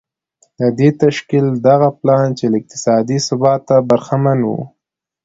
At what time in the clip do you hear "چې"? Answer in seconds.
2.37-2.45